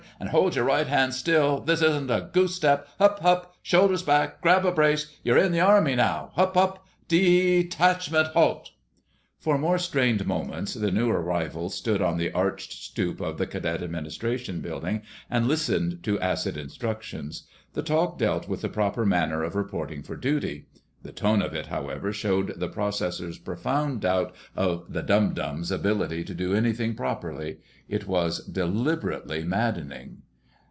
And 0.19 0.29
hold 0.29 0.55
your 0.55 0.65
right 0.65 0.85
hands 0.85 1.17
still—this 1.17 1.81
isn't 1.81 2.11
a 2.11 2.29
goose 2.31 2.53
step. 2.53 2.87
Hup! 2.99 3.21
Hup! 3.21 3.55
Shoulders 3.63 4.03
back—grab 4.03 4.63
a 4.67 4.71
brace—you're 4.71 5.35
in 5.37 5.51
the 5.51 5.61
Army 5.61 5.95
now! 5.95 6.29
Hup! 6.35 6.53
Hup! 6.53 6.85
Dee 7.07 7.63
tachment, 7.67 8.31
halt!" 8.33 8.69
For 9.39 9.57
more 9.57 9.79
strained 9.79 10.27
moments 10.27 10.75
the 10.75 10.91
new 10.91 11.09
arrivals 11.09 11.73
stood 11.73 12.03
on 12.03 12.17
the 12.19 12.31
arched 12.33 12.71
stoop 12.71 13.19
of 13.19 13.39
the 13.39 13.47
Cadet 13.47 13.81
Administration 13.81 14.61
Building 14.61 15.01
and 15.27 15.47
listened 15.47 16.03
to 16.03 16.19
acid 16.19 16.55
instructions. 16.55 17.47
The 17.73 17.81
talk 17.81 18.19
dealt 18.19 18.47
with 18.47 18.61
the 18.61 18.69
proper 18.69 19.07
manner 19.07 19.41
of 19.43 19.55
reporting 19.55 20.03
for 20.03 20.15
duty. 20.15 20.67
The 21.03 21.11
tone 21.11 21.41
of 21.41 21.55
it, 21.55 21.65
however, 21.65 22.13
showed 22.13 22.59
the 22.59 22.69
processor's 22.69 23.39
profound 23.39 24.01
doubt 24.01 24.35
of 24.55 24.93
the 24.93 25.01
"dum 25.01 25.33
dums'" 25.33 25.71
ability 25.71 26.23
to 26.25 26.35
do 26.35 26.53
anything 26.53 26.93
properly. 26.93 27.57
It 27.89 28.05
was 28.05 28.45
deliberately 28.45 29.43
maddening. 29.43 30.21